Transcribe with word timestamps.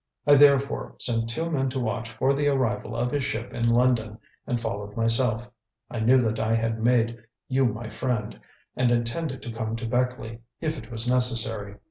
I 0.25 0.33
therefore 0.33 0.95
sent 0.99 1.29
two 1.29 1.51
men 1.51 1.69
to 1.69 1.79
watch 1.79 2.11
for 2.13 2.33
the 2.33 2.47
arrival 2.47 2.95
of 2.95 3.11
his 3.11 3.23
ship 3.23 3.53
in 3.53 3.69
London 3.69 4.17
and 4.47 4.59
followed 4.59 4.97
myself. 4.97 5.47
I 5.91 5.99
knew 5.99 6.17
that 6.21 6.39
I 6.39 6.55
had 6.55 6.81
made 6.83 7.23
you 7.47 7.65
my 7.65 7.87
friend, 7.87 8.39
and 8.75 8.89
intended 8.89 9.43
to 9.43 9.51
come 9.51 9.75
to 9.75 9.85
Beckleigh, 9.85 10.39
if 10.59 10.75
it 10.75 10.89
was 10.89 11.07
necessary. 11.07 11.75